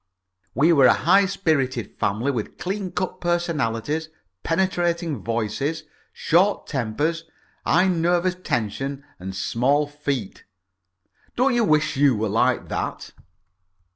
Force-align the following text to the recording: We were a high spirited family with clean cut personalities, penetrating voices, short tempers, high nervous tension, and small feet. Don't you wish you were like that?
We 0.55 0.73
were 0.73 0.87
a 0.87 0.93
high 0.93 1.27
spirited 1.27 1.99
family 1.99 2.31
with 2.31 2.57
clean 2.57 2.91
cut 2.91 3.21
personalities, 3.21 4.09
penetrating 4.41 5.23
voices, 5.23 5.83
short 6.11 6.65
tempers, 6.65 7.25
high 7.67 7.87
nervous 7.87 8.33
tension, 8.43 9.03
and 9.19 9.35
small 9.35 9.85
feet. 9.85 10.43
Don't 11.35 11.53
you 11.53 11.63
wish 11.63 11.97
you 11.97 12.15
were 12.15 12.29
like 12.29 12.67
that? 12.69 13.11